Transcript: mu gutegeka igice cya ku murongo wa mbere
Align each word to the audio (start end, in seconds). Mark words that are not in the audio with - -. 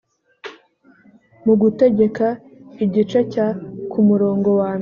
mu 1.45 1.53
gutegeka 1.61 2.25
igice 2.85 3.19
cya 3.31 3.47
ku 3.91 3.99
murongo 4.07 4.49
wa 4.59 4.69
mbere 4.73 4.79